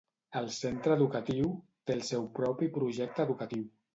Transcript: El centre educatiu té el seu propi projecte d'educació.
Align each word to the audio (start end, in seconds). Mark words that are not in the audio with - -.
El 0.39 0.45
centre 0.53 0.95
educatiu 0.99 1.51
té 1.89 1.95
el 1.97 2.01
seu 2.09 2.25
propi 2.39 2.71
projecte 2.81 3.23
d'educació. 3.23 3.71